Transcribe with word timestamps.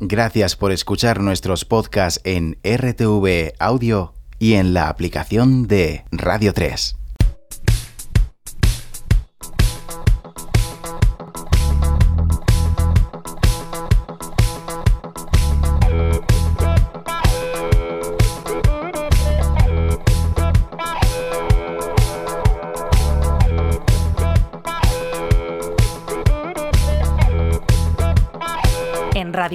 Gracias 0.00 0.54
por 0.54 0.70
escuchar 0.70 1.20
nuestros 1.20 1.64
podcasts 1.64 2.20
en 2.24 2.58
RTV 2.62 3.54
Audio 3.58 4.14
y 4.38 4.54
en 4.54 4.72
la 4.72 4.88
aplicación 4.88 5.66
de 5.66 6.04
Radio 6.12 6.54
3. 6.54 6.97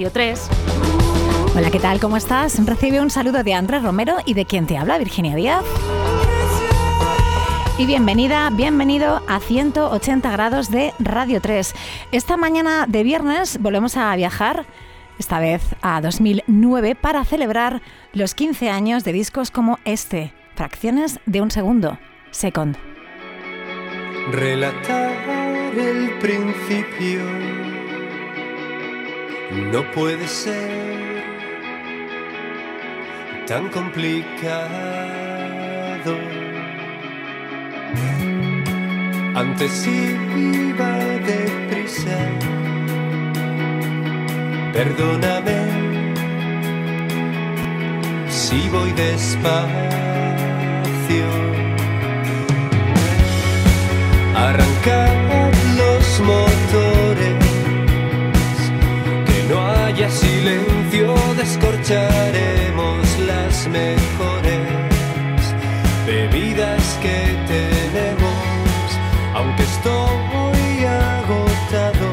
Radio 0.04 0.12
3. 0.12 0.48
Hola, 1.56 1.70
¿qué 1.70 1.80
tal? 1.80 1.98
¿Cómo 1.98 2.18
estás? 2.18 2.62
Recibe 2.66 3.00
un 3.00 3.08
saludo 3.08 3.42
de 3.42 3.54
Andrés 3.54 3.82
Romero 3.82 4.18
y 4.26 4.34
de 4.34 4.44
quien 4.44 4.66
te 4.66 4.76
habla, 4.76 4.98
Virginia 4.98 5.34
Díaz. 5.34 5.64
Y 7.78 7.86
bienvenida, 7.86 8.50
bienvenido 8.50 9.22
a 9.26 9.40
180 9.40 10.30
grados 10.30 10.70
de 10.70 10.92
Radio 10.98 11.40
3. 11.40 11.74
Esta 12.12 12.36
mañana 12.36 12.84
de 12.86 13.02
viernes 13.02 13.58
volvemos 13.62 13.96
a 13.96 14.14
viajar, 14.14 14.66
esta 15.18 15.38
vez 15.38 15.62
a 15.80 16.02
2009, 16.02 16.96
para 16.96 17.24
celebrar 17.24 17.80
los 18.12 18.34
15 18.34 18.68
años 18.68 19.04
de 19.04 19.12
discos 19.14 19.50
como 19.50 19.78
este, 19.86 20.34
Fracciones 20.54 21.18
de 21.24 21.40
un 21.40 21.50
Segundo, 21.50 21.98
Second. 22.30 22.76
Relatar 24.30 25.14
el 25.74 26.18
principio 26.18 27.53
no 29.54 29.88
puede 29.92 30.26
ser 30.26 31.22
tan 33.46 33.68
complicado. 33.68 34.64
Antes 39.34 39.86
iba 39.86 40.92
deprisa, 41.32 42.18
perdóname 44.72 45.58
si 48.28 48.68
voy 48.70 48.92
despacio. 48.92 49.74
Arrancad 54.36 55.52
los 55.76 56.20
motores 56.20 57.43
haya 59.94 60.10
silencio, 60.10 61.14
descorcharemos 61.36 63.18
las 63.28 63.68
mejores 63.68 64.58
bebidas 66.04 66.98
que 67.00 67.36
tenemos, 67.46 68.98
aunque 69.34 69.62
estoy 69.62 70.84
agotado, 70.84 72.08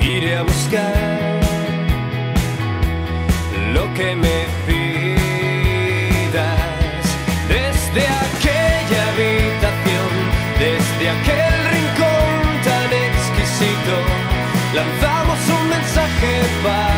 iré 0.00 0.36
a 0.36 0.42
buscar 0.42 1.40
lo 3.74 3.92
que 3.92 4.16
me 4.16 4.59
goodbye. 16.20 16.89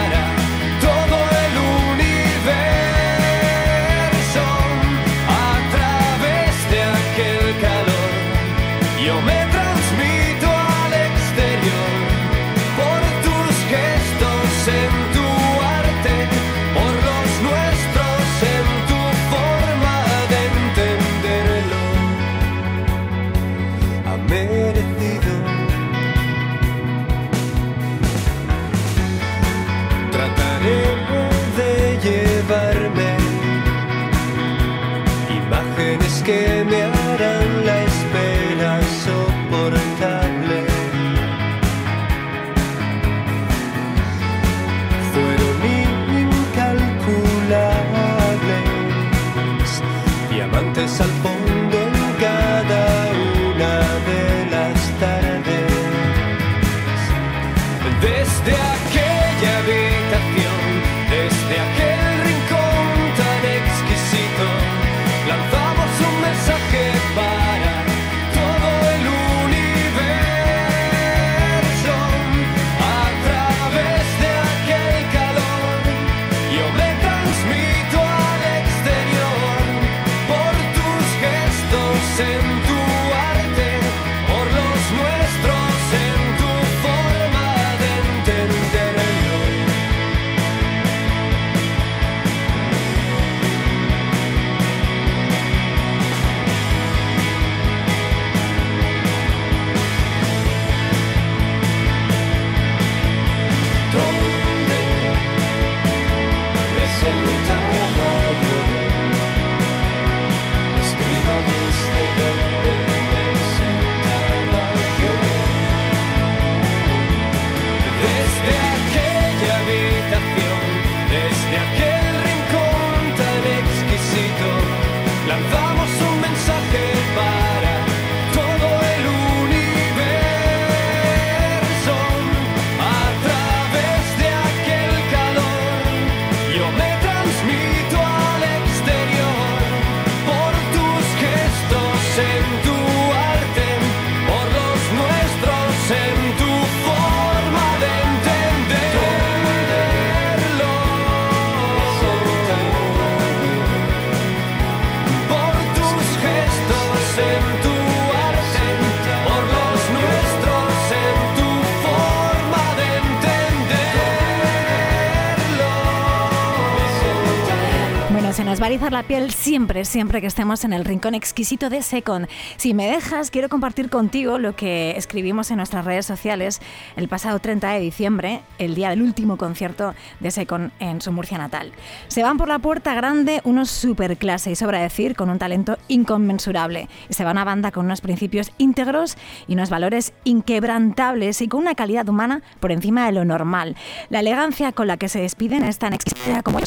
La 168.90 169.04
piel 169.04 169.30
siempre, 169.30 169.86
siempre 169.86 170.20
que 170.20 170.26
estemos 170.26 170.64
en 170.64 170.74
el 170.74 170.84
rincón 170.84 171.14
exquisito 171.14 171.70
de 171.70 171.80
Secon. 171.80 172.28
Si 172.56 172.74
me 172.74 172.90
dejas, 172.90 173.30
quiero 173.30 173.48
compartir 173.48 173.88
contigo 173.88 174.38
lo 174.38 174.54
que 174.54 174.90
escribimos 174.98 175.50
en 175.50 175.56
nuestras 175.56 175.86
redes 175.86 176.04
sociales 176.04 176.60
el 176.96 177.08
pasado 177.08 177.38
30 177.38 177.70
de 177.70 177.80
diciembre, 177.80 178.42
el 178.58 178.74
día 178.74 178.90
del 178.90 179.00
último 179.00 179.38
concierto 179.38 179.94
de 180.20 180.30
Secon 180.30 180.72
en 180.78 181.00
su 181.00 181.10
Murcia 181.10 181.38
natal. 181.38 181.72
Se 182.08 182.22
van 182.22 182.36
por 182.36 182.48
la 182.48 182.58
puerta 182.58 182.94
grande 182.94 183.40
unos 183.44 183.70
superclase 183.70 184.50
y 184.50 184.56
sobra 184.56 184.82
decir, 184.82 185.16
con 185.16 185.30
un 185.30 185.38
talento 185.38 185.78
inconmensurable. 185.88 186.90
Se 187.08 187.24
va 187.24 187.30
una 187.30 187.44
banda 187.44 187.70
con 187.70 187.86
unos 187.86 188.02
principios 188.02 188.52
íntegros 188.58 189.16
y 189.46 189.54
unos 189.54 189.70
valores 189.70 190.12
inquebrantables 190.24 191.40
y 191.40 191.48
con 191.48 191.60
una 191.60 191.74
calidad 191.74 192.08
humana 192.10 192.42
por 192.60 192.72
encima 192.72 193.06
de 193.06 193.12
lo 193.12 193.24
normal. 193.24 193.74
La 194.10 194.20
elegancia 194.20 194.72
con 194.72 194.86
la 194.86 194.98
que 194.98 195.08
se 195.08 195.20
despiden 195.20 195.64
es 195.64 195.78
tan 195.78 195.94
exquisita 195.94 196.42
como 196.42 196.58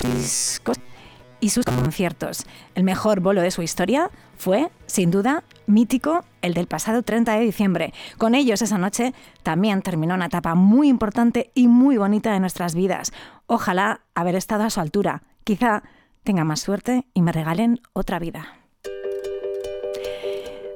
y 1.45 1.49
sus 1.49 1.63
conciertos. 1.63 2.47
El 2.73 2.83
mejor 2.83 3.19
bolo 3.19 3.39
de 3.39 3.51
su 3.51 3.61
historia 3.61 4.09
fue, 4.35 4.71
sin 4.87 5.11
duda, 5.11 5.43
mítico, 5.67 6.25
el 6.41 6.55
del 6.55 6.65
pasado 6.65 7.03
30 7.03 7.33
de 7.33 7.41
diciembre. 7.41 7.93
Con 8.17 8.33
ellos 8.33 8.63
esa 8.63 8.79
noche 8.79 9.13
también 9.43 9.83
terminó 9.83 10.15
una 10.15 10.25
etapa 10.25 10.55
muy 10.55 10.87
importante 10.87 11.51
y 11.53 11.67
muy 11.67 11.97
bonita 11.97 12.33
de 12.33 12.39
nuestras 12.39 12.73
vidas. 12.73 13.13
Ojalá 13.45 14.01
haber 14.15 14.33
estado 14.33 14.63
a 14.63 14.71
su 14.71 14.79
altura. 14.79 15.21
Quizá 15.43 15.83
tenga 16.23 16.43
más 16.43 16.61
suerte 16.61 17.05
y 17.13 17.21
me 17.21 17.31
regalen 17.31 17.79
otra 17.93 18.17
vida. 18.17 18.47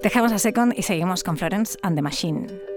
Dejamos 0.04 0.31
a 0.31 0.38
Second 0.38 0.75
y 0.77 0.83
seguimos 0.83 1.24
con 1.24 1.36
Florence 1.36 1.80
and 1.81 1.95
the 1.95 2.04
Machine. 2.04 2.69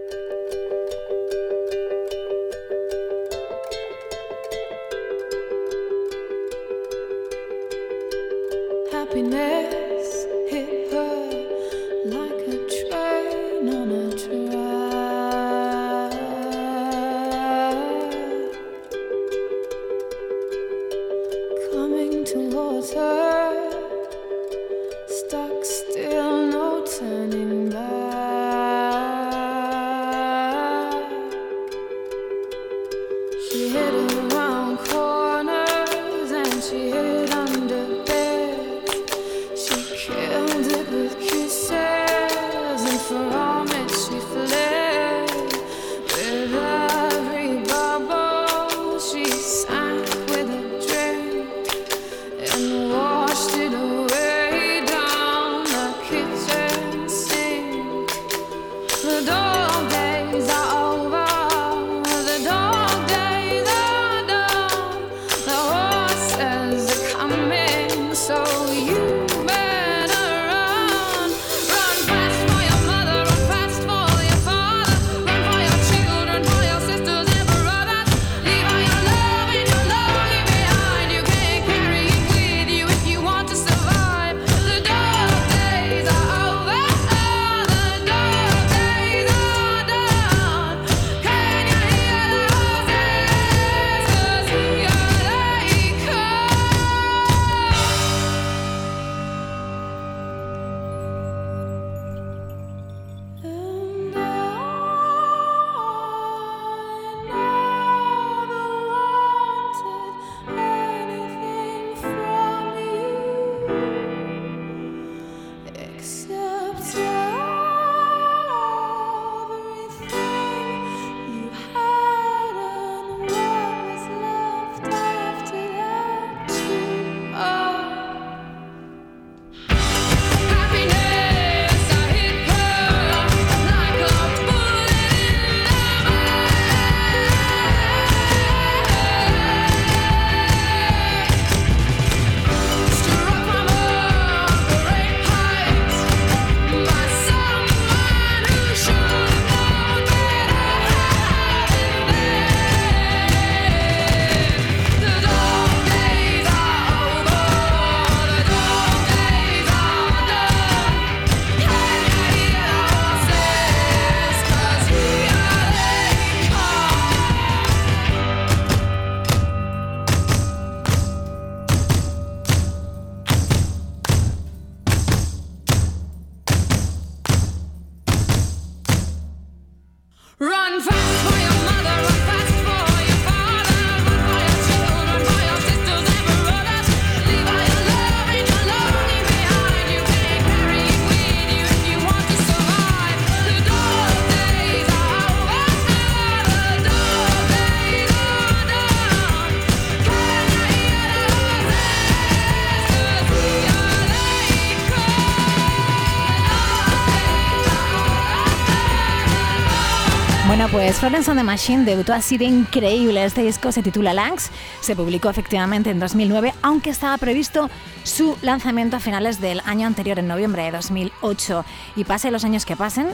Bueno, 210.52 210.68
pues 210.68 210.98
Florence 210.98 211.30
and 211.30 211.40
the 211.40 211.44
Machine 211.44 211.86
debutó 211.86 212.12
así 212.12 212.36
de 212.36 212.44
increíble. 212.44 213.24
Este 213.24 213.42
disco 213.42 213.72
se 213.72 213.82
titula 213.82 214.12
Langs, 214.12 214.50
se 214.82 214.94
publicó 214.94 215.30
efectivamente 215.30 215.88
en 215.88 215.98
2009, 215.98 216.52
aunque 216.60 216.90
estaba 216.90 217.16
previsto 217.16 217.70
su 218.02 218.36
lanzamiento 218.42 218.98
a 218.98 219.00
finales 219.00 219.40
del 219.40 219.62
año 219.64 219.86
anterior, 219.86 220.18
en 220.18 220.28
noviembre 220.28 220.64
de 220.64 220.72
2008. 220.72 221.64
Y 221.96 222.04
pase 222.04 222.30
los 222.30 222.44
años 222.44 222.66
que 222.66 222.76
pasen, 222.76 223.06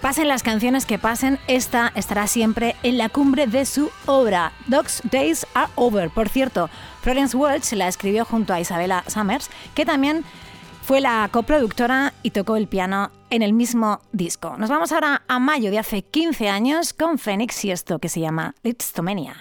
pasen 0.00 0.28
las 0.28 0.44
canciones 0.44 0.86
que 0.86 0.96
pasen, 0.96 1.40
esta 1.48 1.90
estará 1.96 2.28
siempre 2.28 2.76
en 2.84 2.98
la 2.98 3.08
cumbre 3.08 3.48
de 3.48 3.66
su 3.66 3.90
obra. 4.06 4.52
Dogs 4.68 5.02
Days 5.10 5.44
Are 5.54 5.72
Over. 5.74 6.10
Por 6.10 6.28
cierto, 6.28 6.70
Florence 7.02 7.36
Welch 7.36 7.72
la 7.72 7.88
escribió 7.88 8.24
junto 8.24 8.54
a 8.54 8.60
Isabella 8.60 9.02
Summers, 9.08 9.50
que 9.74 9.84
también 9.84 10.24
fue 10.86 11.00
la 11.00 11.28
coproductora 11.32 12.14
y 12.22 12.30
tocó 12.30 12.54
el 12.54 12.68
piano 12.68 13.10
en 13.30 13.42
el 13.42 13.52
mismo 13.52 14.00
disco. 14.12 14.56
Nos 14.56 14.70
vamos 14.70 14.92
ahora 14.92 15.22
a 15.26 15.40
mayo 15.40 15.72
de 15.72 15.80
hace 15.80 16.02
15 16.02 16.48
años 16.48 16.92
con 16.92 17.18
Phoenix 17.18 17.64
y 17.64 17.72
esto 17.72 17.98
que 17.98 18.08
se 18.08 18.20
llama 18.20 18.54
Litztomania. 18.62 19.34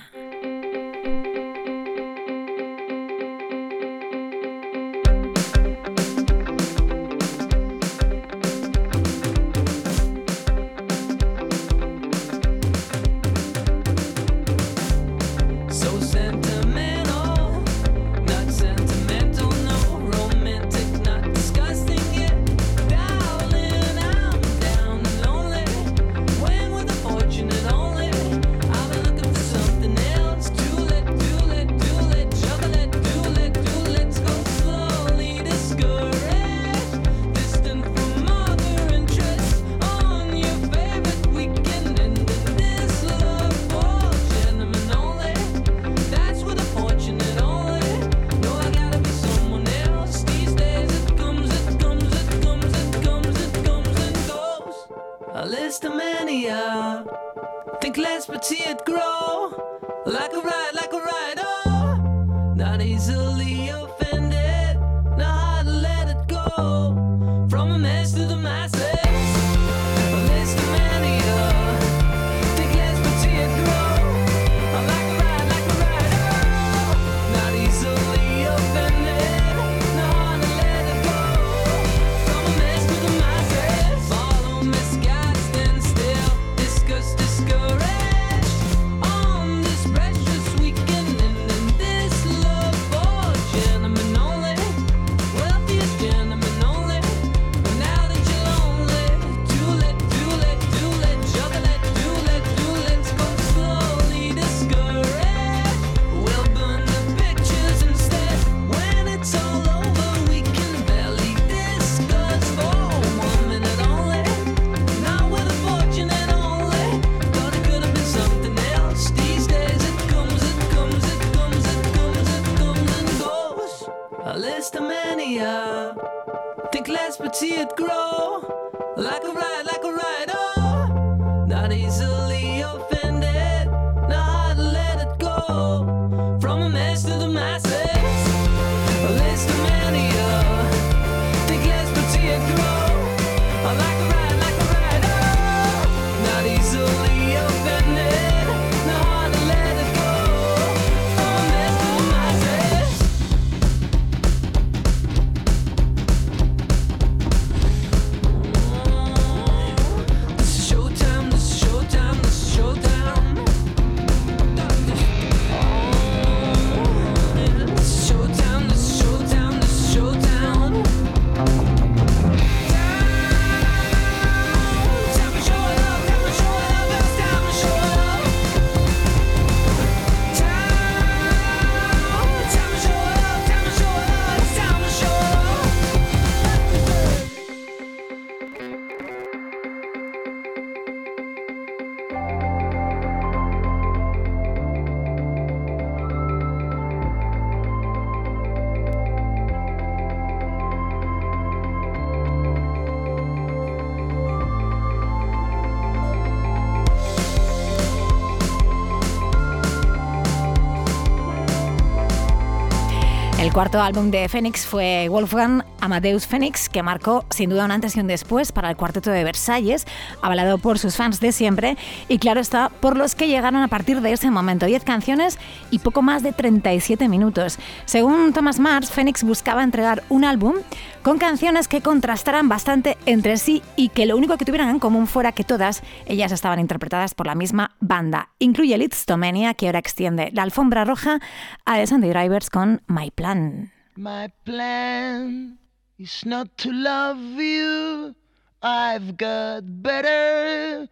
cuarto 213.55 213.81
álbum 213.81 214.11
de 214.11 214.27
Phoenix 214.27 214.65
fue 214.65 215.07
Wolfgang 215.07 215.63
Amadeus 215.79 216.27
Phoenix, 216.27 216.67
que 216.67 216.83
marcó 216.83 217.23
sin 217.29 217.49
duda 217.49 217.63
un 217.63 217.71
antes 217.71 217.95
y 217.95 218.01
un 218.01 218.07
después 218.07 218.51
para 218.51 218.69
el 218.69 218.75
cuarteto 218.75 219.11
de 219.11 219.23
Versalles, 219.23 219.85
avalado 220.21 220.57
por 220.57 220.77
sus 220.77 220.97
fans 220.97 221.21
de 221.21 221.31
siempre 221.31 221.77
y 222.09 222.17
claro 222.17 222.41
está, 222.41 222.67
por 222.67 222.97
los 222.97 223.15
que 223.15 223.29
llegaron 223.29 223.61
a 223.61 223.69
partir 223.69 224.01
de 224.01 224.11
ese 224.11 224.29
momento. 224.29 224.65
10 224.65 224.83
canciones 224.83 225.39
y 225.71 225.79
poco 225.79 226.01
más 226.01 226.21
de 226.21 226.33
37 226.33 227.07
minutos. 227.07 227.57
Según 227.85 228.33
Thomas 228.33 228.59
Mars, 228.59 228.91
Phoenix 228.91 229.23
buscaba 229.23 229.63
entregar 229.63 230.03
un 230.09 230.25
álbum 230.25 230.55
con 231.01 231.19
canciones 231.19 231.67
que 231.67 231.81
contrastaran 231.81 232.49
bastante 232.49 232.97
entre 233.05 233.37
sí 233.37 233.61
y 233.75 233.89
que 233.89 234.07
lo 234.07 234.17
único 234.17 234.37
que 234.37 234.43
tuvieran 234.43 234.69
en 234.69 234.79
común 234.79 235.05
fuera 235.05 235.33
que 235.33 235.43
todas 235.43 235.83
ellas 236.07 236.31
estaban 236.31 236.59
interpretadas 236.59 237.13
por 237.13 237.27
la 237.27 237.35
misma 237.35 237.75
banda. 237.79 238.29
Incluye 238.39 238.75
Litztomania, 238.77 239.53
que 239.53 239.67
ahora 239.67 239.79
extiende 239.79 240.31
la 240.33 240.41
alfombra 240.41 240.83
roja 240.83 241.19
a 241.63 241.75
The 241.75 241.85
Sunday 241.85 242.09
Drivers 242.09 242.49
con 242.49 242.81
My 242.87 243.11
Plan. 243.11 243.44
Mm. 243.45 243.69
My 243.95 244.29
plan 244.43 245.57
is 245.99 246.25
not 246.25 246.57
to 246.57 246.71
love 246.71 247.19
you. 247.19 248.15
I've 248.61 249.17
got 249.17 249.83
better 249.83 250.89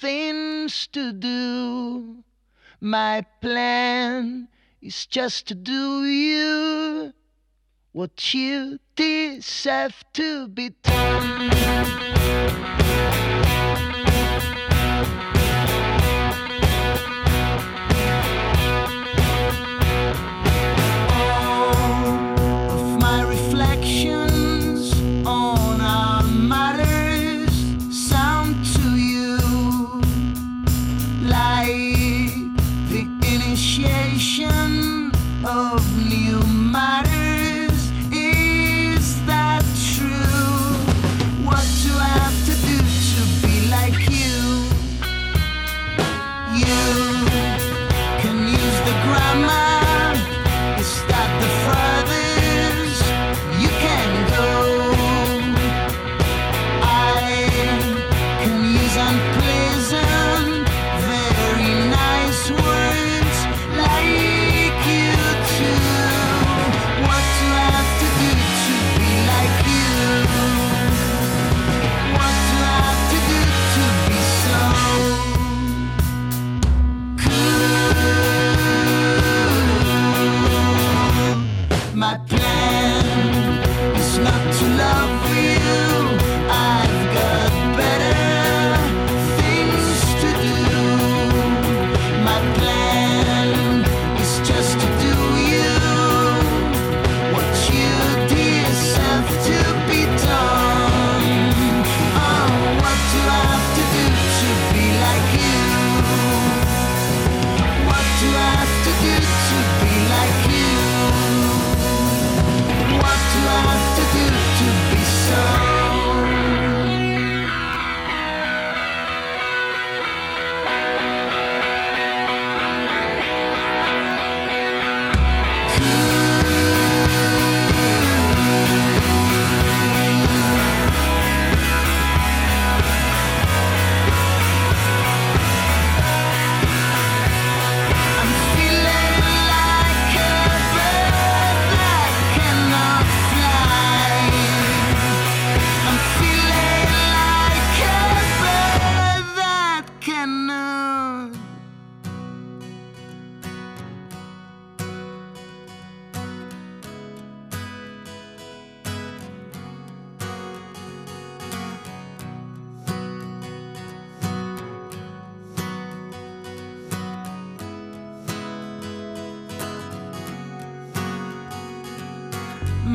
things 0.00 0.86
to 0.92 1.12
do. 1.12 2.22
My 2.80 3.24
plan 3.40 4.48
is 4.80 5.06
just 5.06 5.48
to 5.48 5.54
do 5.54 6.04
you 6.04 7.12
what 7.92 8.34
you 8.34 8.78
deserve 8.94 10.04
to 10.14 10.48
be 10.48 10.70
done. 10.82 12.85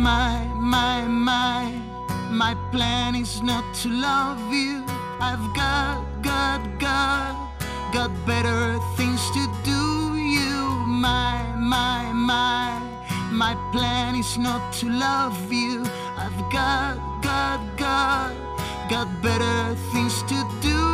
My, 0.01 0.43
my, 0.55 1.05
my. 1.05 1.72
My 2.31 2.55
plan 2.72 3.15
is 3.15 3.41
not 3.41 3.63
to 3.81 3.89
love 3.89 4.41
you. 4.51 4.84
I've 5.20 5.46
got, 5.53 6.03
got, 6.24 6.62
got, 6.79 7.36
got 7.93 8.10
better 8.25 8.79
things 8.98 9.22
to 9.31 9.43
do. 9.63 10.17
You, 10.17 10.58
my, 10.88 11.38
my, 11.58 12.12
my. 12.13 12.81
My 13.31 13.53
plan 13.72 14.15
is 14.15 14.38
not 14.38 14.74
to 14.79 14.89
love 14.89 15.52
you. 15.54 15.86
I've 16.17 16.41
got, 16.52 16.97
got, 17.21 17.62
got, 17.78 18.34
got 18.89 19.08
better 19.21 19.76
things 19.91 20.23
to 20.23 20.38
do. 20.62 20.90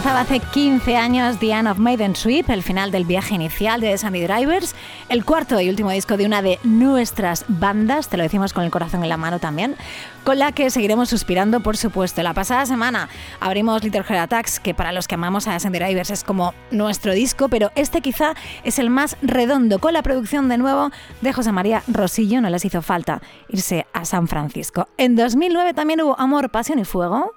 Comenzaba 0.00 0.22
hace 0.22 0.40
15 0.40 0.96
años 0.96 1.38
The 1.40 1.54
of 1.68 1.76
Maiden 1.76 2.16
Sweep, 2.16 2.48
el 2.48 2.62
final 2.62 2.90
del 2.90 3.04
viaje 3.04 3.34
inicial 3.34 3.82
de 3.82 3.98
Sandy 3.98 4.22
Drivers, 4.22 4.74
el 5.10 5.26
cuarto 5.26 5.60
y 5.60 5.68
último 5.68 5.90
disco 5.90 6.16
de 6.16 6.24
una 6.24 6.40
de 6.40 6.58
nuestras 6.64 7.44
bandas, 7.48 8.08
te 8.08 8.16
lo 8.16 8.22
decimos 8.22 8.54
con 8.54 8.64
el 8.64 8.70
corazón 8.70 9.02
en 9.02 9.10
la 9.10 9.18
mano 9.18 9.40
también, 9.40 9.76
con 10.24 10.38
la 10.38 10.52
que 10.52 10.70
seguiremos 10.70 11.10
suspirando, 11.10 11.60
por 11.60 11.76
supuesto. 11.76 12.22
La 12.22 12.32
pasada 12.32 12.64
semana 12.64 13.10
abrimos 13.40 13.84
Little 13.84 14.02
Attacks, 14.18 14.58
que 14.58 14.72
para 14.72 14.92
los 14.92 15.06
que 15.06 15.16
amamos 15.16 15.46
a 15.46 15.60
Sandy 15.60 15.80
Drivers 15.80 16.08
es 16.08 16.24
como 16.24 16.54
nuestro 16.70 17.12
disco, 17.12 17.50
pero 17.50 17.70
este 17.74 18.00
quizá 18.00 18.32
es 18.64 18.78
el 18.78 18.88
más 18.88 19.18
redondo, 19.20 19.80
con 19.80 19.92
la 19.92 20.02
producción 20.02 20.48
de 20.48 20.56
nuevo 20.56 20.90
de 21.20 21.34
José 21.34 21.52
María 21.52 21.82
Rosillo, 21.88 22.40
no 22.40 22.48
les 22.48 22.64
hizo 22.64 22.80
falta 22.80 23.20
irse 23.50 23.86
a 23.92 24.06
San 24.06 24.28
Francisco. 24.28 24.88
En 24.96 25.14
2009 25.14 25.74
también 25.74 26.00
hubo 26.00 26.18
Amor, 26.18 26.48
Pasión 26.48 26.78
y 26.78 26.86
Fuego. 26.86 27.34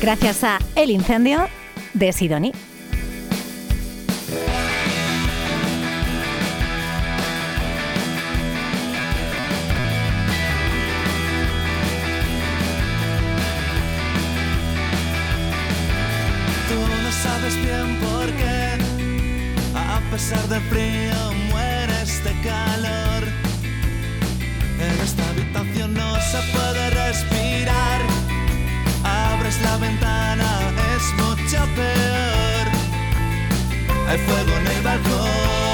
Gracias 0.00 0.44
a 0.44 0.58
El 0.76 0.90
Incendio 0.90 1.48
de 1.92 2.12
Sidoni. 2.12 2.52
A 19.74 20.10
pesar 20.10 20.48
del 20.48 20.62
frío, 20.62 21.32
mueres 21.50 22.24
de 22.24 22.32
calor. 22.42 23.24
En 24.80 25.00
esta 25.00 25.28
habitación 25.28 25.94
no 25.94 26.16
se 26.20 26.38
puede 26.52 26.90
respirar. 26.90 27.37
La 29.62 29.76
ventana, 29.76 30.72
es 30.96 31.12
mucho 31.14 31.64
peor. 31.74 32.66
Hay 34.08 34.18
fuego 34.18 34.56
en 34.60 34.66
el 34.66 34.82
balcón. 34.82 35.67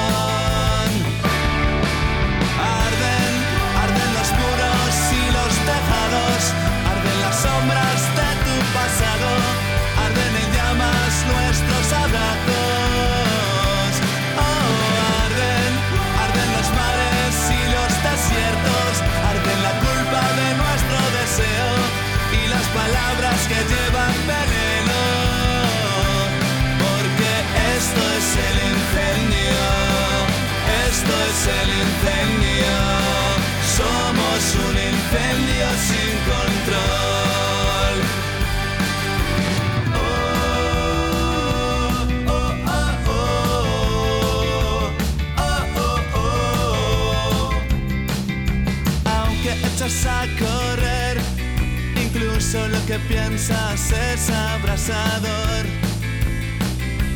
Que 52.87 52.99
piensas 52.99 53.93
es 53.93 54.31
abrasador. 54.31 55.65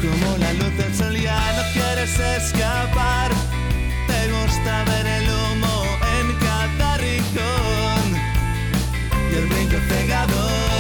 Como 0.01 0.39
la 0.39 0.53
luz 0.55 0.77
del 0.79 0.95
sol 0.95 1.17
ya 1.17 1.39
no 1.57 1.63
quieres 1.73 2.19
escapar, 2.19 3.31
te 4.07 4.33
gusta 4.33 4.85
ver 4.85 5.07
el 5.07 5.29
humo 5.29 5.85
en 6.21 6.39
cada 6.39 6.97
rincón 6.97 8.07
y 9.31 9.35
el 9.37 9.47
brillo 9.47 9.79
cegador. 9.89 10.78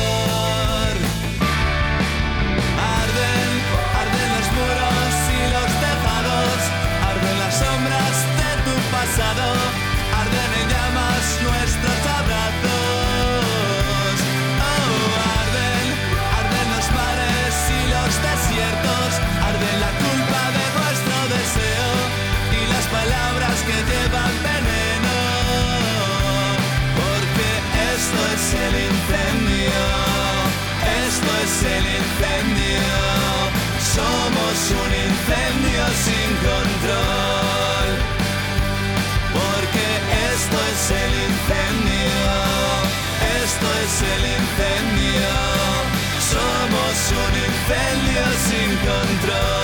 Incendio 47.69 48.25
sin 48.49 48.71
control. 48.79 49.59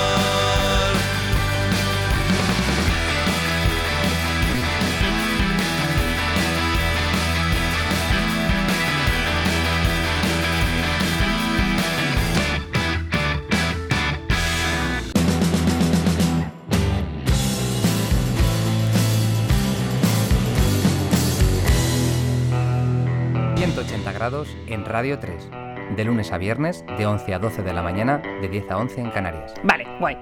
grados 24.15 24.49
en 24.69 24.85
Radio 24.87 25.19
3. 25.19 25.74
De 25.97 26.05
lunes 26.05 26.33
a 26.33 26.39
viernes, 26.39 26.85
de 26.99 27.07
11 27.07 27.35
a 27.35 27.39
12 27.39 27.63
de 27.63 27.73
la 27.73 27.83
mañana, 27.83 28.19
de 28.41 28.49
10 28.49 28.71
a 28.71 28.79
11 28.79 29.01
en 29.01 29.11
Canarias. 29.11 29.55
Vale, 29.63 29.87
guay. 30.01 30.17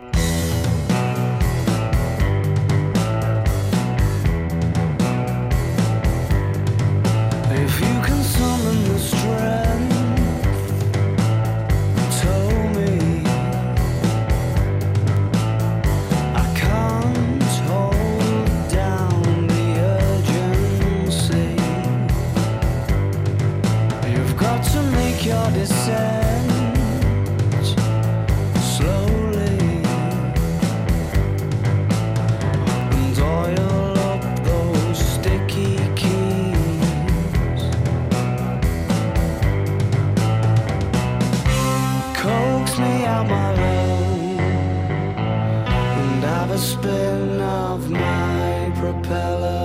spin 46.62 47.40
of 47.40 47.90
my 47.90 48.72
propeller. 48.76 49.61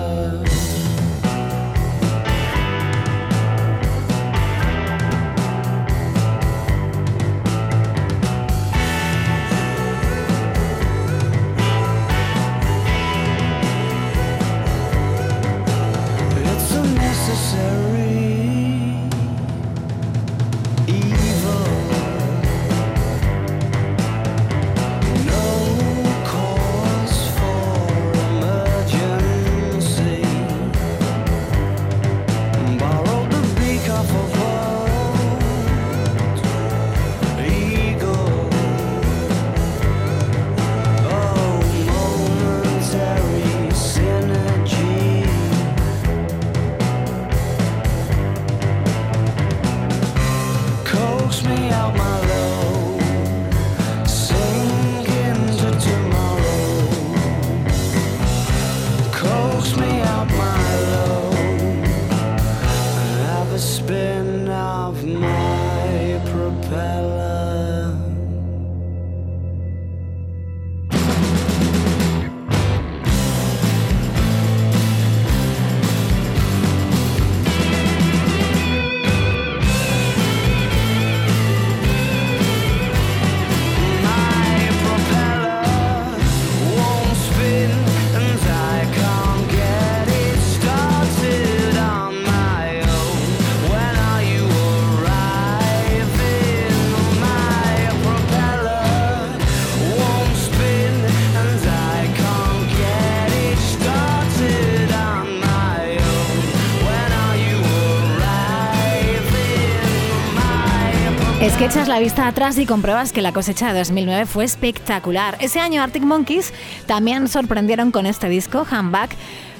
Es 111.47 111.55
que 111.55 111.63
echas 111.63 111.87
la 111.87 111.99
vista 111.99 112.27
atrás 112.27 112.57
y 112.57 112.65
compruebas 112.65 113.13
que 113.13 113.21
la 113.21 113.31
cosecha 113.31 113.71
de 113.71 113.79
2009 113.79 114.25
fue 114.25 114.43
espectacular. 114.43 115.37
Ese 115.39 115.61
año 115.61 115.81
Arctic 115.81 116.03
Monkeys 116.03 116.53
también 116.87 117.29
sorprendieron 117.29 117.91
con 117.91 118.05
este 118.05 118.27
disco, 118.27 118.67
Handback, 118.69 119.11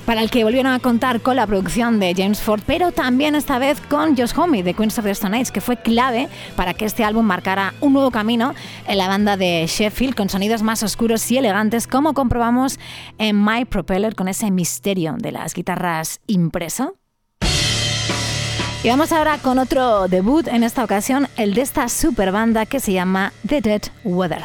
para 0.06 0.22
el 0.22 0.30
que 0.30 0.44
volvieron 0.44 0.74
a 0.74 0.80
contar 0.80 1.22
con 1.22 1.38
la 1.38 1.48
producción 1.48 2.02
de 2.02 2.14
James 2.14 2.42
Ford, 2.42 2.60
pero 2.68 2.92
también 2.92 3.36
esta 3.36 3.58
vez 3.58 3.80
con 3.80 4.18
Josh 4.18 4.38
Homme 4.38 4.64
de 4.64 4.74
Queens 4.74 5.00
of 5.00 5.06
the 5.06 5.12
Stone 5.12 5.40
Age, 5.40 5.54
que 5.54 5.62
fue 5.62 5.78
clave 5.78 6.28
para 6.58 6.74
que 6.74 6.84
este 6.84 7.06
álbum 7.06 7.26
marcara 7.26 7.74
un 7.80 7.94
nuevo 7.94 8.12
camino 8.12 8.54
en 8.86 8.98
la 8.98 9.08
banda 9.08 9.38
de 9.38 9.66
Sheffield, 9.66 10.14
con 10.14 10.28
sonidos 10.28 10.64
más 10.64 10.84
oscuros 10.84 11.32
y 11.32 11.38
elegantes, 11.38 11.88
como 11.88 12.14
comprobamos 12.14 12.80
en 13.18 13.42
My 13.42 13.64
Propeller, 13.64 14.14
con 14.14 14.28
ese 14.28 14.52
misterio 14.52 15.16
de 15.18 15.32
las 15.32 15.54
guitarras 15.54 16.20
impreso. 16.28 16.98
Y 18.84 18.90
vamos 18.90 19.12
ahora 19.12 19.38
con 19.40 19.60
otro 19.60 20.08
debut, 20.08 20.48
en 20.48 20.64
esta 20.64 20.84
ocasión 20.84 21.28
el 21.36 21.54
de 21.56 21.62
esta 21.62 21.90
super 21.90 22.32
banda 22.32 22.66
que 22.66 22.80
se 22.80 22.94
llama 22.94 23.34
The 23.46 23.62
Dead 23.62 23.82
Weather. 24.04 24.44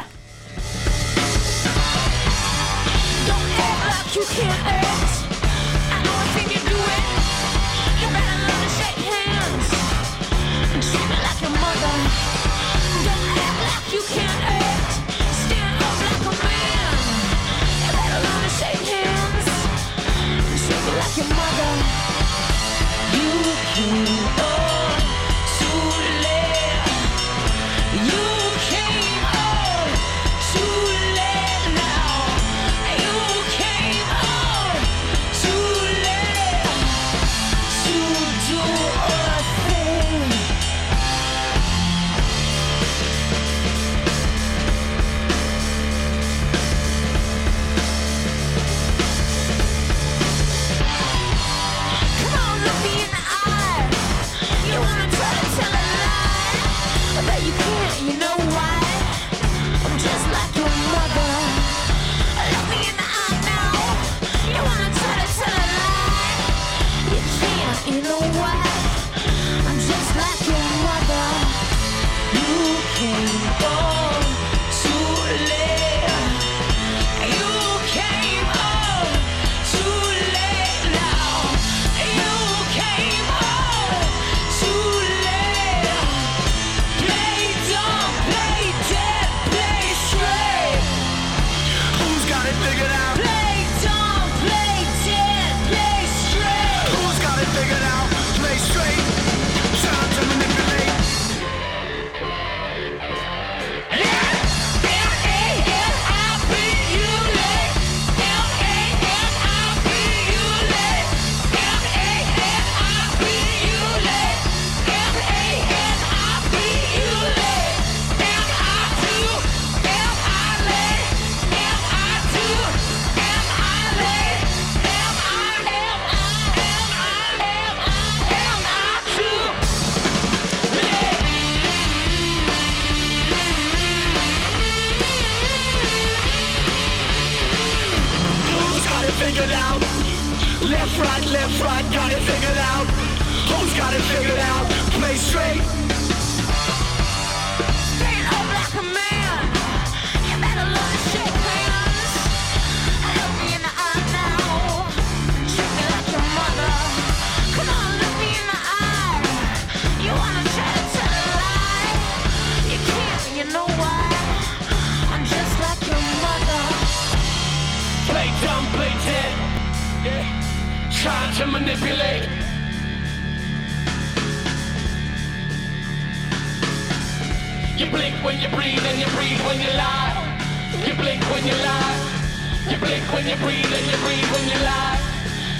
When 183.13 183.27
you 183.27 183.35
breathe 183.45 183.69
and 183.69 183.85
you 183.85 183.97
breathe 184.01 184.25
when 184.33 184.45
you 184.49 184.57
lie. 184.65 184.97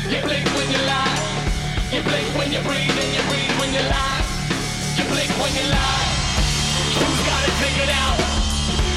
You 0.09 0.19
blink 0.25 0.45
when 0.57 0.67
you 0.73 0.81
lie. 0.89 1.17
You 1.93 2.01
blink 2.01 2.27
when 2.33 2.49
you 2.51 2.61
breathe 2.65 2.97
and 2.97 3.11
you 3.13 3.23
breathe 3.29 3.53
when 3.61 3.69
you 3.69 3.83
lie. 3.93 4.21
You 4.97 5.05
blink 5.05 5.29
when 5.37 5.53
you 5.53 5.65
lie. 5.69 6.05
Who's 6.97 7.21
got 7.29 7.41
it 7.45 7.55
figured 7.61 7.93
out? 7.93 8.17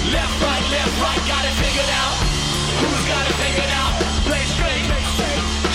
Left, 0.08 0.36
right, 0.40 0.64
left, 0.72 0.96
right, 1.04 1.22
got 1.28 1.44
it 1.44 1.56
figured 1.60 1.92
out. 2.00 2.16
Who's 2.80 3.04
got 3.12 3.24
it 3.28 3.36
figured 3.44 3.72
out? 3.76 3.92
Play 4.24 4.44
straight, 4.56 4.88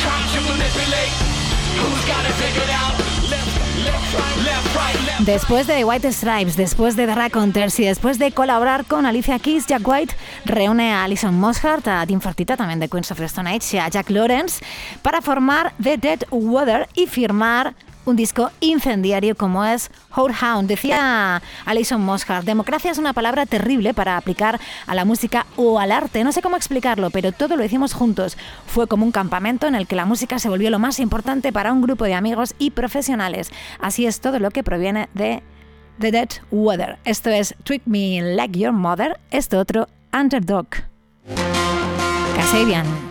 trying 0.01 0.27
to 0.33 0.39
manipulate. 0.49 1.40
Después 5.25 5.67
de 5.67 5.85
White 5.85 6.11
Stripes, 6.11 6.57
después 6.57 6.95
de 6.95 7.05
The 7.05 7.13
Raconteurs 7.13 7.79
y 7.79 7.85
después 7.85 8.17
de 8.17 8.31
colaborar 8.31 8.85
con 8.85 9.05
Alicia 9.05 9.37
Keys, 9.37 9.67
Jack 9.67 9.87
White 9.87 10.15
reúne 10.45 10.91
a 10.91 11.03
Alison 11.03 11.39
Mosshart, 11.39 11.87
a 11.87 12.05
Tim 12.07 12.19
Fertitta, 12.19 12.57
también 12.57 12.79
de 12.79 12.89
Queens 12.89 13.11
of 13.11 13.19
the 13.19 13.25
Stone 13.25 13.49
Age, 13.49 13.77
y 13.77 13.79
a 13.79 13.87
Jack 13.87 14.09
Lawrence 14.09 14.65
para 15.03 15.21
formar 15.21 15.73
The 15.81 15.97
Dead 15.97 16.23
Weather 16.31 16.89
y 16.95 17.05
firmar 17.05 17.75
un 18.05 18.15
disco 18.15 18.51
incendiario 18.59 19.35
como 19.35 19.63
es 19.65 19.91
Whorehound. 20.15 20.67
Decía 20.67 21.41
Alison 21.65 22.01
Mosshart, 22.01 22.45
democracia 22.45 22.91
es 22.91 22.97
una 22.97 23.13
palabra 23.13 23.45
terrible 23.45 23.93
para 23.93 24.17
aplicar 24.17 24.59
a 24.87 24.95
la 24.95 25.05
música 25.05 25.45
o 25.55 25.79
al 25.79 25.91
arte. 25.91 26.23
No 26.23 26.31
sé 26.31 26.41
cómo 26.41 26.57
explicarlo, 26.57 27.09
pero 27.09 27.31
todo 27.31 27.55
lo 27.55 27.63
hicimos 27.63 27.93
juntos. 27.93 28.37
Fue 28.67 28.87
como 28.87 29.05
un 29.05 29.11
campamento 29.11 29.67
en 29.67 29.75
el 29.75 29.87
que 29.87 29.95
la 29.95 30.05
música 30.05 30.39
se 30.39 30.49
volvió 30.49 30.69
lo 30.69 30.79
más 30.79 30.99
importante 30.99 31.51
para 31.51 31.73
un 31.73 31.81
grupo 31.81 32.05
de 32.05 32.13
amigos 32.13 32.55
y 32.57 32.71
profesionales. 32.71 33.51
Así 33.79 34.05
es 34.05 34.21
todo 34.21 34.39
lo 34.39 34.51
que 34.51 34.63
proviene 34.63 35.09
de 35.13 35.43
The 35.99 36.11
Dead 36.11 36.29
Weather. 36.51 36.97
Esto 37.05 37.29
es 37.29 37.55
Tweak 37.63 37.83
Me 37.85 38.21
Like 38.21 38.59
Your 38.59 38.73
Mother, 38.73 39.19
esto 39.29 39.59
otro 39.59 39.87
Underdog. 40.13 40.67
Kasabian. 42.35 43.10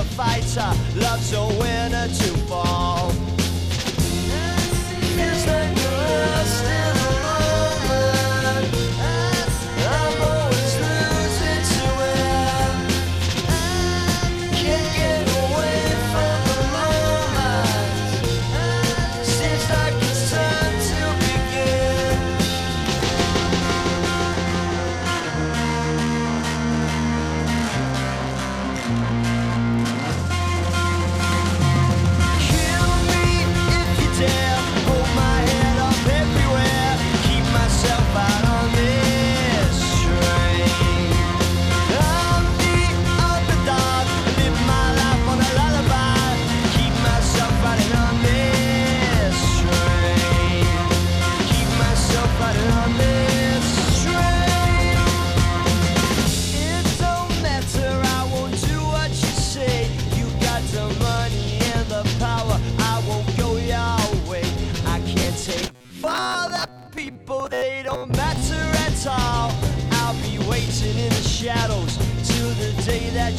A 0.00 0.04
fighter, 0.04 0.72
loves 0.96 1.32
a 1.34 1.46
winner 1.58 2.08
to 2.08 2.36
fall. 2.48 3.19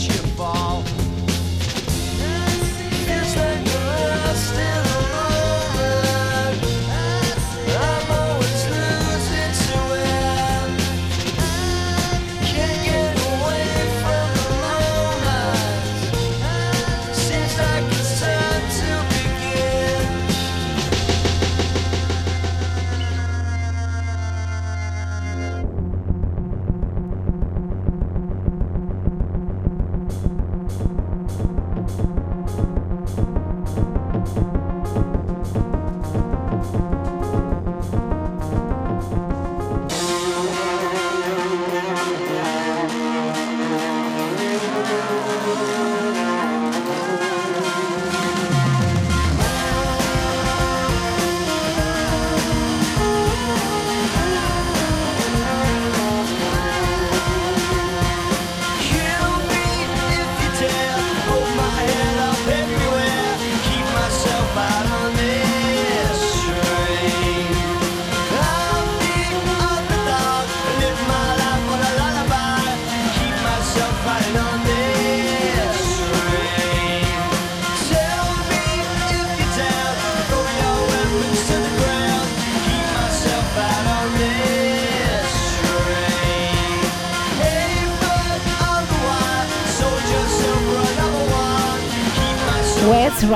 You 0.08 0.14
fall. 0.36 0.91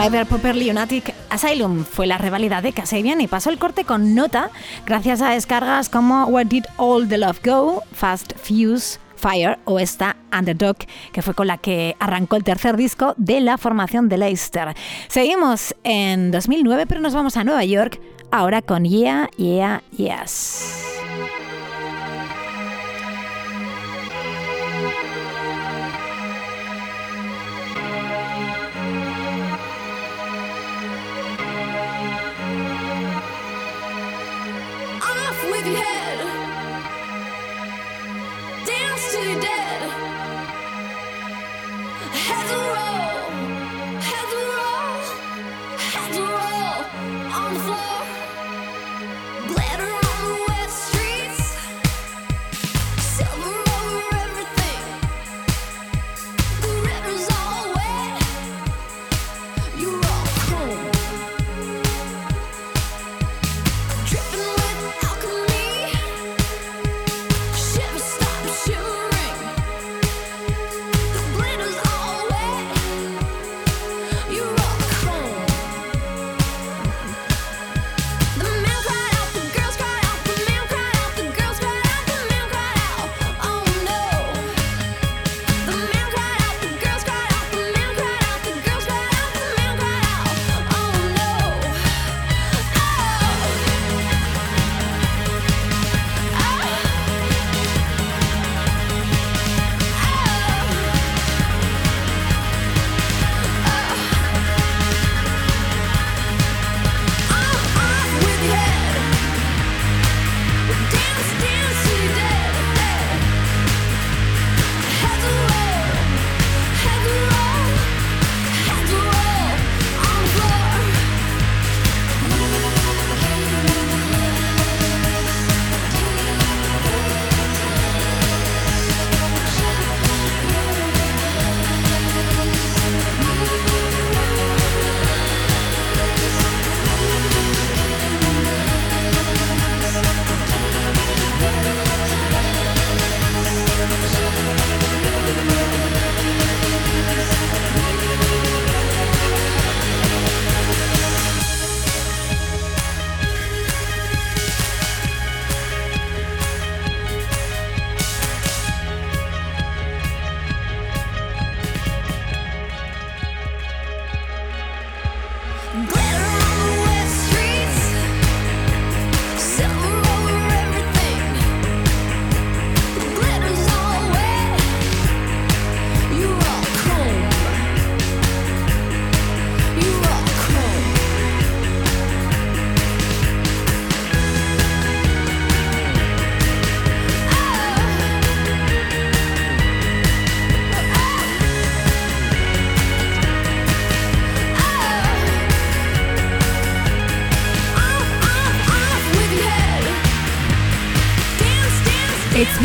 Rider 0.05 0.27
Popper 0.27 0.55
Lunatic 0.55 1.15
Asylum 1.31 1.83
fue 1.83 2.05
la 2.05 2.19
rivalidad 2.19 2.61
de 2.61 2.73
Kasabian 2.73 3.21
y 3.21 3.27
pasó 3.27 3.49
el 3.49 3.57
corte 3.57 3.85
con 3.85 4.13
nota 4.13 4.51
gracias 4.85 5.19
a 5.23 5.31
descargas 5.31 5.89
como 5.89 6.25
Where 6.25 6.47
Did 6.47 6.65
All 6.77 7.07
the 7.07 7.17
Love 7.17 7.39
Go, 7.43 7.81
Fast 7.91 8.33
Fuse, 8.37 8.99
Fire 9.15 9.57
o 9.65 9.79
esta 9.79 10.15
Underdog, 10.31 10.77
que 11.11 11.23
fue 11.23 11.33
con 11.33 11.47
la 11.47 11.57
que 11.57 11.95
arrancó 11.99 12.35
el 12.35 12.43
tercer 12.43 12.77
disco 12.77 13.15
de 13.17 13.41
la 13.41 13.57
formación 13.57 14.07
de 14.07 14.19
Leicester. 14.19 14.75
Seguimos 15.07 15.73
en 15.83 16.29
2009, 16.29 16.85
pero 16.85 17.01
nos 17.01 17.15
vamos 17.15 17.35
a 17.35 17.43
Nueva 17.43 17.65
York 17.65 17.99
ahora 18.29 18.61
con 18.61 18.85
Yeah, 18.85 19.31
Yeah, 19.37 19.81
Yes. 19.97 20.94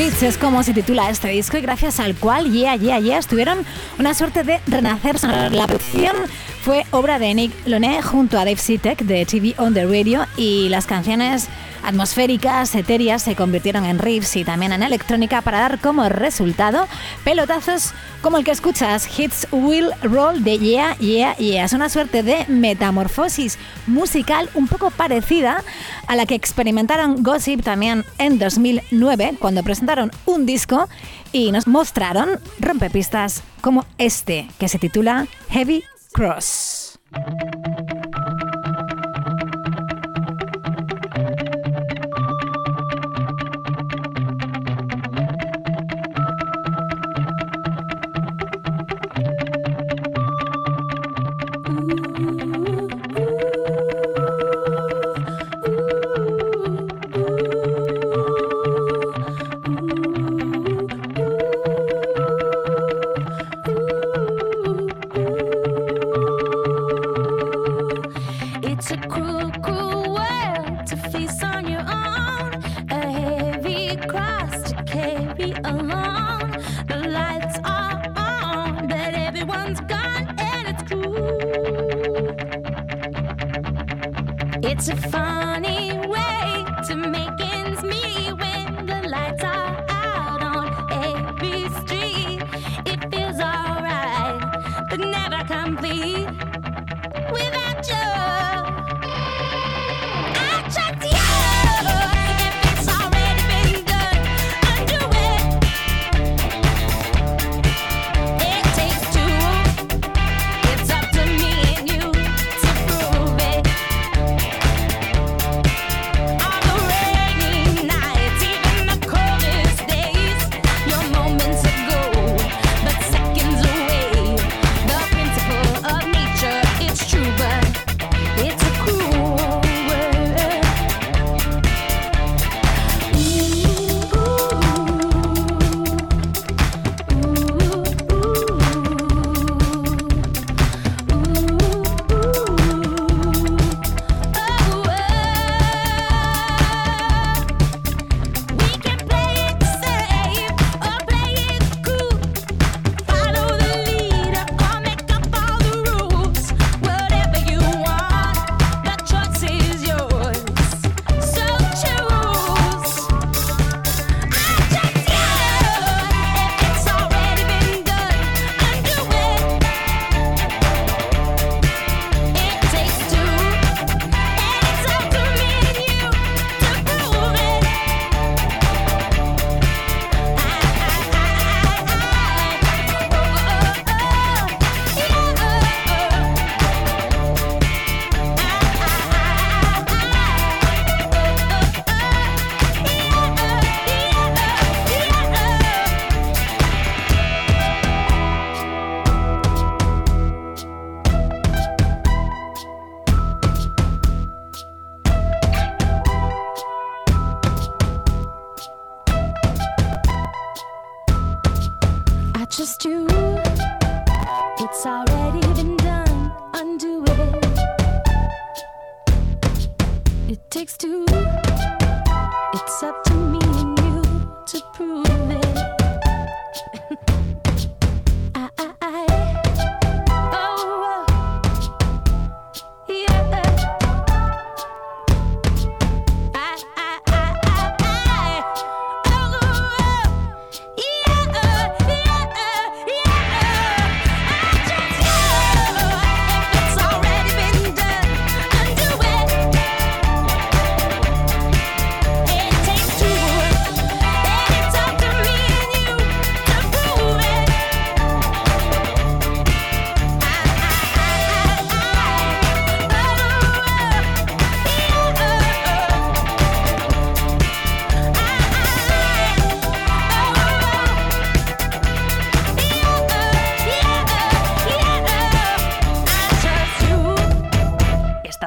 Beats 0.01 0.23
es 0.23 0.39
como 0.39 0.63
se 0.63 0.73
titula 0.73 1.11
este 1.11 1.29
disco 1.29 1.59
y 1.59 1.61
gracias 1.61 2.01
al 2.01 2.15
cual 2.15 2.51
Yeah 2.51 2.75
Yeah 2.75 2.99
Yeah 3.01 3.21
tuvieron 3.21 3.67
una 3.99 4.15
suerte 4.15 4.45
de 4.45 4.59
renacer. 4.67 5.17
La 5.53 5.67
producción 5.67 6.17
fue 6.63 6.87
obra 6.91 7.19
de 7.19 7.35
Nick 7.35 7.53
Loné 7.67 8.01
junto 8.01 8.39
a 8.39 8.47
Dave 8.47 8.57
Sitek 8.57 9.03
de 9.03 9.27
TV 9.27 9.55
on 9.59 9.75
the 9.75 9.85
Radio 9.85 10.25
y 10.39 10.71
las 10.71 10.87
canciones 10.87 11.49
atmosféricas, 11.83 12.75
etéreas 12.75 13.23
se 13.23 13.37
convirtieron 13.37 13.85
en 13.85 13.99
riffs 13.99 14.37
y 14.37 14.45
también 14.45 14.73
en 14.73 14.83
electrónica 14.83 15.43
para 15.43 15.61
dar 15.61 15.79
como 15.81 16.09
resultado 16.09 16.87
pelotazos 17.25 17.93
como 18.23 18.37
el 18.37 18.45
que 18.45 18.51
escuchas, 18.51 19.09
Hits 19.19 19.47
Will 19.51 19.91
Roll 20.03 20.45
de 20.45 20.59
Yeah 20.59 20.97
Yeah 20.99 21.37
Yeah. 21.37 21.65
Es 21.65 21.73
una 21.73 21.89
suerte 21.89 22.23
de 22.23 22.45
metamorfosis 22.49 23.59
musical 23.87 24.51
un 24.55 24.69
poco 24.69 24.91
parecida 24.91 25.65
a 26.07 26.17
la 26.17 26.27
que 26.27 26.35
experimentaron 26.35 27.23
Gossip 27.23 27.63
también 27.63 28.05
en 28.19 28.39
2009 28.39 29.37
cuando 29.39 29.63
presentaron 29.63 30.11
un 30.27 30.47
disco 30.47 30.89
y 31.33 31.53
nos 31.53 31.67
mostraron 31.67 32.41
rompepistas 32.59 33.43
como 33.61 33.87
este 33.99 34.49
que 34.59 34.69
se 34.69 34.79
titula 34.79 35.27
Heavy 35.51 35.85
Cross. 36.13 36.99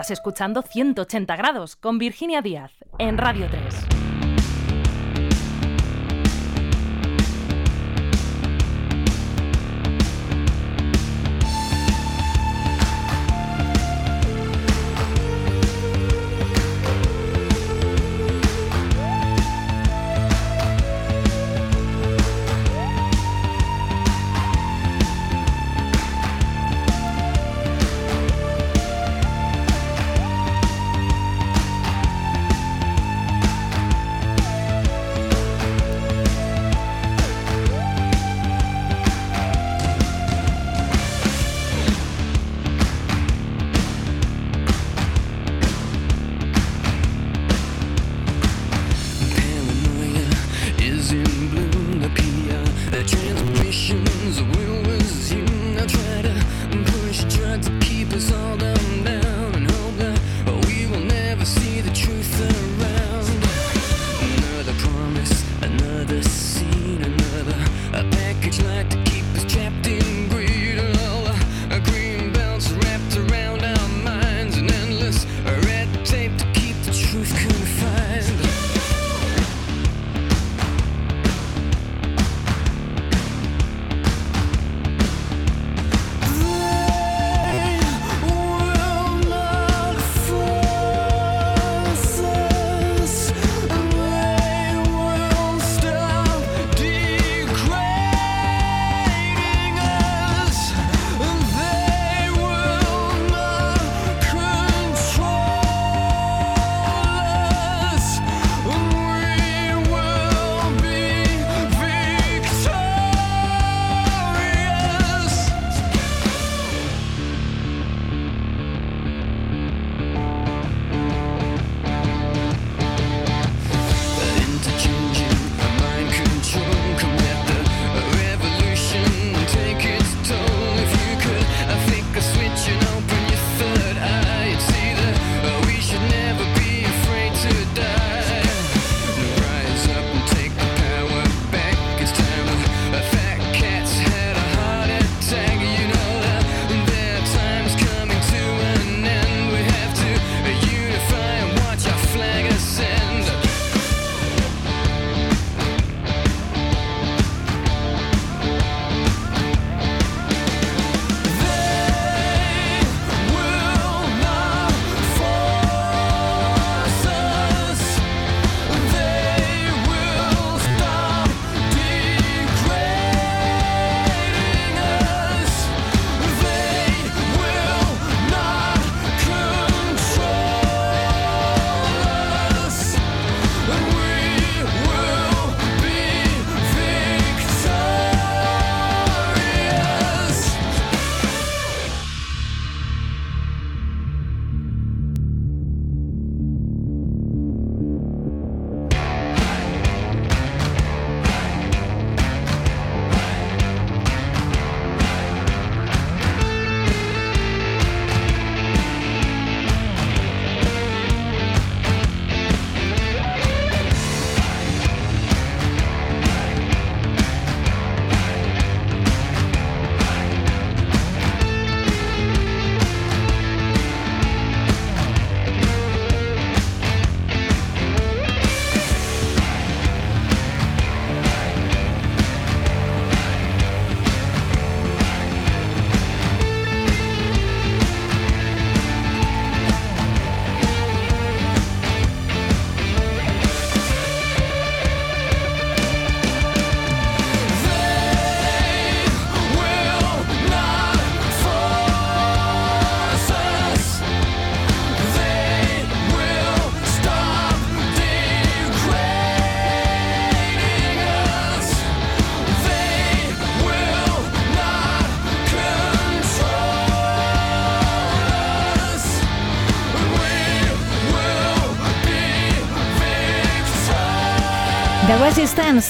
Estás 0.04 0.20
escuchando 0.20 0.64
180 0.64 1.34
grados 1.38 1.78
con 1.78 1.98
Virginia 1.98 2.42
Díaz 2.42 2.74
en 3.00 3.18
Radio 3.18 3.48
3. 3.50 4.13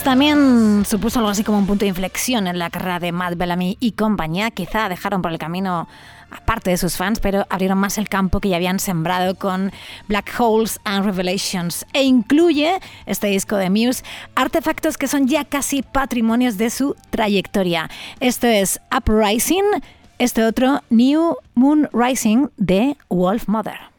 También 0.04 0.84
supuso 0.86 1.20
algo 1.20 1.32
así 1.32 1.44
como 1.44 1.58
un 1.58 1.66
punto 1.66 1.86
de 1.86 1.90
inflexión 1.90 2.48
en 2.48 2.60
la 2.60 2.70
carrera 2.70 3.00
de 3.00 3.12
Matt 3.12 3.38
Bellamy 3.38 3.78
y 3.80 3.94
compañía. 3.94 4.52
Quizá 4.52 4.90
dejaron 4.90 5.22
por 5.22 5.32
el 5.32 5.38
camino 5.38 5.88
aparte 6.30 6.72
de 6.72 6.78
sus 6.78 6.98
fans, 6.98 7.20
pero 7.20 7.46
abrieron 7.50 7.78
más 7.78 7.98
el 7.98 8.10
campo 8.10 8.40
que 8.40 8.50
ya 8.50 8.58
habían 8.58 8.80
sembrado 8.80 9.36
con 9.36 9.72
Black 10.08 10.34
Holes 10.38 10.80
and 10.84 11.06
Revelations. 11.06 11.86
E 11.94 12.04
incluye 12.04 12.80
este 13.06 13.28
disco 13.28 13.56
de 13.56 13.70
Muse 13.70 14.04
artefactos 14.36 14.98
que 14.98 15.08
son 15.08 15.28
ya 15.28 15.46
casi 15.46 15.82
patrimonios 15.82 16.58
de 16.58 16.70
su 16.70 16.96
trayectoria. 17.10 17.90
Esto 18.20 18.48
es 18.48 18.80
Uprising, 18.96 19.64
este 20.20 20.44
otro 20.44 20.82
New 20.90 21.38
Moon 21.56 21.90
Rising 21.94 22.48
de 22.58 22.98
Wolf 23.10 23.48
Mother. 23.48 23.93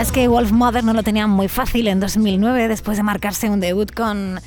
Es 0.00 0.10
que 0.10 0.26
Wolf 0.26 0.52
Mother 0.52 0.84
no 0.84 0.94
lo 0.94 1.02
tenía 1.02 1.26
muy 1.26 1.48
fácil 1.48 1.86
en 1.86 2.00
2009 2.00 2.66
después 2.68 2.96
de 2.96 3.02
marcarse 3.02 3.50
un 3.50 3.60
debut 3.60 3.92
con 3.92 4.40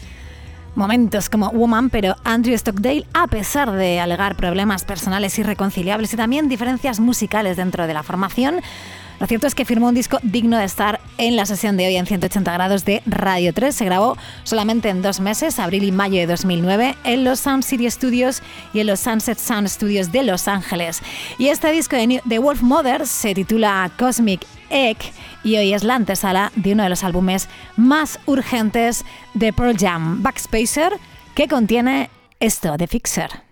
momentos 0.73 1.29
como 1.29 1.49
Woman, 1.51 1.89
pero 1.89 2.15
Andrew 2.23 2.57
Stockdale, 2.57 3.05
a 3.13 3.27
pesar 3.27 3.71
de 3.71 3.99
alegar 3.99 4.35
problemas 4.35 4.85
personales 4.85 5.37
irreconciliables 5.37 6.13
y 6.13 6.17
también 6.17 6.49
diferencias 6.49 6.99
musicales 6.99 7.57
dentro 7.57 7.85
de 7.85 7.93
la 7.93 8.01
formación, 8.01 8.61
lo 9.19 9.27
cierto 9.27 9.45
es 9.47 9.55
que 9.55 9.65
firmó 9.65 9.89
un 9.89 9.95
disco 9.95 10.19
digno 10.23 10.57
de 10.57 10.65
estar 10.65 10.99
en 11.17 11.35
la 11.35 11.45
sesión 11.45 11.77
de 11.77 11.87
hoy 11.87 11.95
en 11.95 12.05
180 12.05 12.51
grados 12.51 12.83
de 12.83 13.01
Radio 13.05 13.53
3. 13.53 13.73
Se 13.73 13.85
grabó 13.85 14.17
solamente 14.43 14.89
en 14.89 15.01
dos 15.01 15.19
meses, 15.19 15.59
abril 15.59 15.83
y 15.83 15.91
mayo 15.91 16.19
de 16.19 16.27
2009, 16.27 16.95
en 17.03 17.23
los 17.23 17.39
Sound 17.39 17.63
City 17.63 17.89
Studios 17.89 18.41
y 18.73 18.79
en 18.79 18.87
los 18.87 18.99
Sunset 18.99 19.37
Sound 19.37 19.69
Studios 19.69 20.11
de 20.11 20.23
Los 20.23 20.47
Ángeles. 20.47 21.01
Y 21.37 21.47
este 21.47 21.71
disco 21.71 21.95
de, 21.95 22.21
de 22.25 22.39
Wolf 22.39 22.61
Mother 22.61 23.07
se 23.07 23.33
titula 23.33 23.89
Cosmic 23.97 24.45
Egg 24.69 24.97
y 25.43 25.57
hoy 25.57 25.73
es 25.73 25.83
la 25.83 25.95
antesala 25.95 26.51
de 26.55 26.73
uno 26.73 26.83
de 26.83 26.89
los 26.89 27.03
álbumes 27.03 27.47
más 27.77 28.19
urgentes 28.25 29.05
de 29.33 29.53
Pearl 29.53 29.77
Jam, 29.77 30.23
Backspacer, 30.23 30.93
que 31.35 31.47
contiene 31.47 32.09
esto 32.39 32.77
de 32.77 32.87
Fixer. 32.87 33.44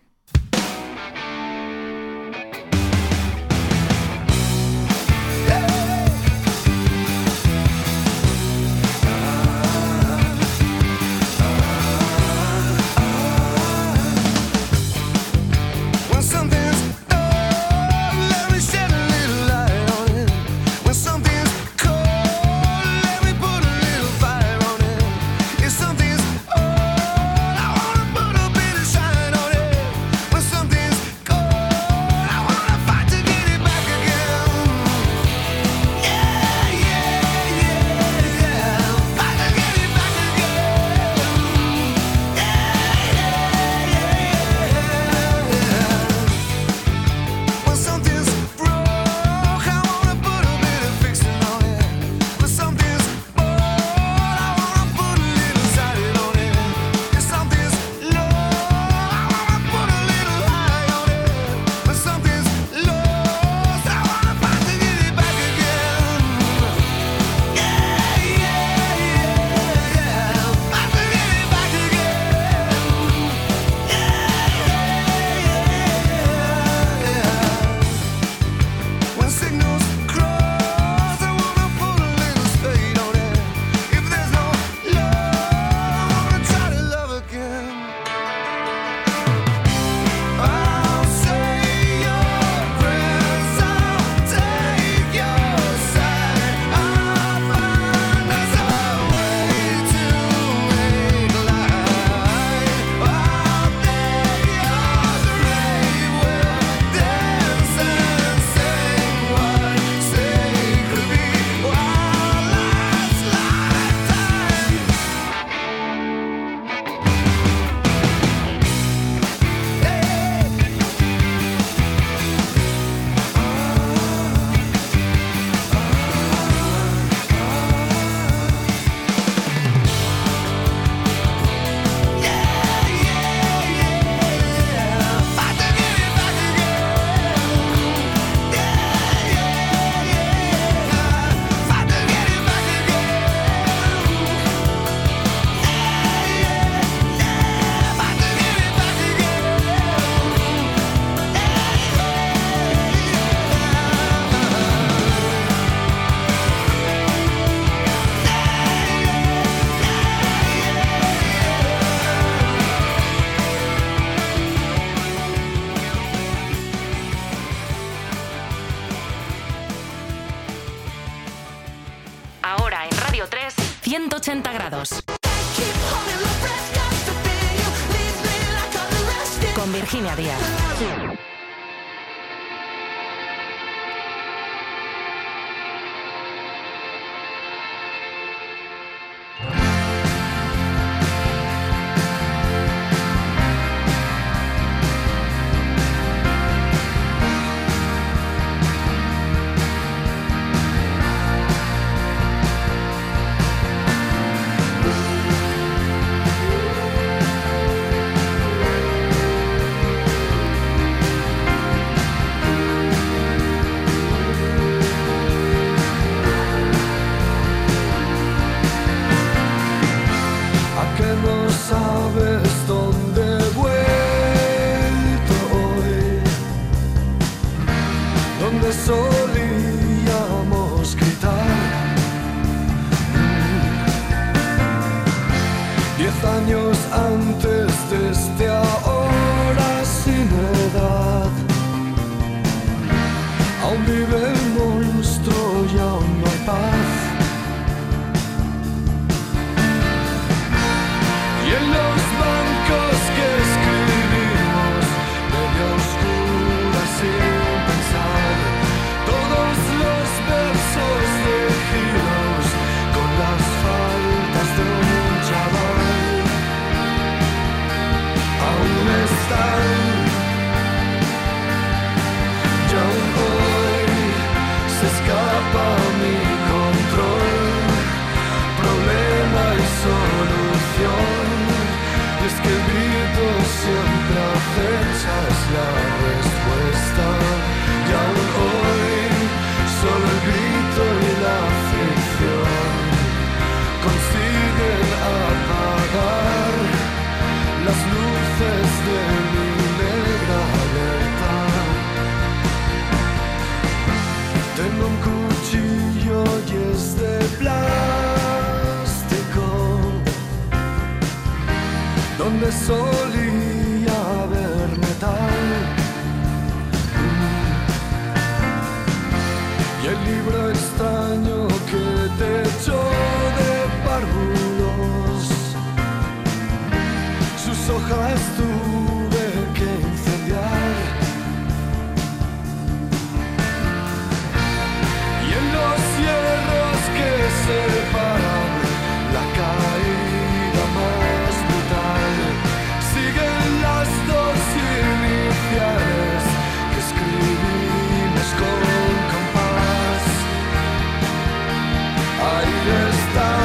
stars. 353.14 353.42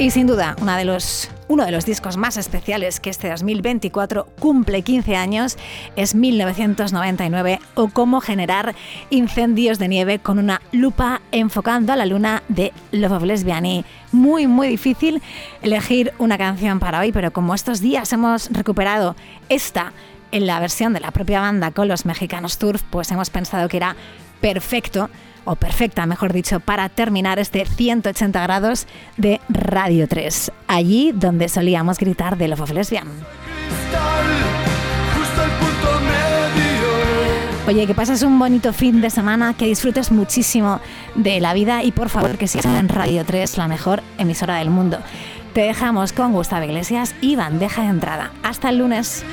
Y 0.00 0.10
sin 0.10 0.26
duda, 0.26 0.56
de 0.58 0.84
los, 0.86 1.28
uno 1.48 1.66
de 1.66 1.72
los 1.72 1.84
discos 1.84 2.16
más 2.16 2.38
especiales 2.38 3.00
que 3.00 3.10
este 3.10 3.28
2024 3.28 4.26
cumple 4.38 4.80
15 4.80 5.14
años 5.14 5.58
es 5.94 6.14
1999 6.14 7.60
o 7.74 7.88
Cómo 7.88 8.22
generar 8.22 8.74
incendios 9.10 9.78
de 9.78 9.88
nieve 9.88 10.18
con 10.18 10.38
una 10.38 10.62
lupa 10.72 11.20
enfocando 11.32 11.92
a 11.92 11.96
la 11.96 12.06
luna 12.06 12.42
de 12.48 12.72
Love 12.92 13.12
of 13.12 13.24
Lesbiani. 13.24 13.84
Muy, 14.10 14.46
muy 14.46 14.68
difícil 14.68 15.20
elegir 15.60 16.14
una 16.16 16.38
canción 16.38 16.80
para 16.80 17.00
hoy, 17.00 17.12
pero 17.12 17.30
como 17.30 17.54
estos 17.54 17.82
días 17.82 18.10
hemos 18.14 18.48
recuperado 18.50 19.16
esta 19.50 19.92
en 20.32 20.46
la 20.46 20.60
versión 20.60 20.94
de 20.94 21.00
la 21.00 21.10
propia 21.10 21.42
banda 21.42 21.72
con 21.72 21.88
los 21.88 22.06
mexicanos 22.06 22.56
Turf, 22.56 22.82
pues 22.88 23.10
hemos 23.10 23.28
pensado 23.28 23.68
que 23.68 23.76
era 23.76 23.96
perfecto 24.40 25.10
o 25.44 25.56
perfecta, 25.56 26.06
mejor 26.06 26.32
dicho, 26.32 26.60
para 26.60 26.88
terminar 26.88 27.38
este 27.38 27.64
180 27.64 28.42
grados 28.42 28.86
de 29.16 29.40
Radio 29.48 30.08
3, 30.08 30.52
allí 30.66 31.12
donde 31.14 31.48
solíamos 31.48 31.98
gritar 31.98 32.36
de 32.36 32.48
Love 32.48 32.60
of 32.60 32.70
Lesbian. 32.72 33.08
Oye, 37.66 37.86
que 37.86 37.94
pases 37.94 38.22
un 38.22 38.36
bonito 38.38 38.72
fin 38.72 39.00
de 39.00 39.10
semana, 39.10 39.54
que 39.54 39.66
disfrutes 39.66 40.10
muchísimo 40.10 40.80
de 41.14 41.38
la 41.40 41.54
vida 41.54 41.84
y 41.84 41.92
por 41.92 42.08
favor 42.08 42.36
que 42.36 42.48
sigas 42.48 42.66
en 42.66 42.88
Radio 42.88 43.24
3, 43.24 43.58
la 43.58 43.68
mejor 43.68 44.02
emisora 44.18 44.56
del 44.56 44.70
mundo. 44.70 44.98
Te 45.52 45.60
dejamos 45.62 46.12
con 46.12 46.32
Gustavo 46.32 46.64
Iglesias 46.64 47.14
y 47.20 47.36
bandeja 47.36 47.82
de 47.82 47.88
entrada. 47.88 48.32
Hasta 48.42 48.70
el 48.70 48.78
lunes. 48.78 49.24